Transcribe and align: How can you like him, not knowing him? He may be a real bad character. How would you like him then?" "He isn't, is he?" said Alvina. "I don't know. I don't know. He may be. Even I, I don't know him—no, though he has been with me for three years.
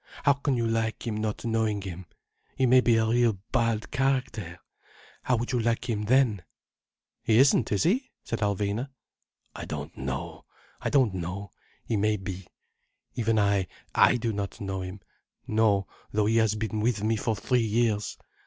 How 0.23 0.33
can 0.33 0.57
you 0.57 0.65
like 0.67 1.05
him, 1.05 1.17
not 1.17 1.45
knowing 1.45 1.83
him? 1.83 2.07
He 2.55 2.65
may 2.65 2.81
be 2.81 2.95
a 2.95 3.05
real 3.05 3.37
bad 3.51 3.91
character. 3.91 4.59
How 5.21 5.35
would 5.35 5.51
you 5.51 5.59
like 5.59 5.87
him 5.87 6.05
then?" 6.05 6.41
"He 7.21 7.37
isn't, 7.37 7.71
is 7.71 7.83
he?" 7.83 8.09
said 8.23 8.39
Alvina. 8.39 8.89
"I 9.55 9.65
don't 9.65 9.95
know. 9.95 10.45
I 10.81 10.89
don't 10.89 11.13
know. 11.13 11.51
He 11.85 11.97
may 11.97 12.17
be. 12.17 12.47
Even 13.13 13.37
I, 13.37 13.67
I 13.93 14.17
don't 14.17 14.49
know 14.61 14.81
him—no, 14.81 15.85
though 16.11 16.25
he 16.25 16.37
has 16.37 16.55
been 16.55 16.79
with 16.79 17.03
me 17.03 17.15
for 17.15 17.35
three 17.35 17.59
years. 17.61 18.17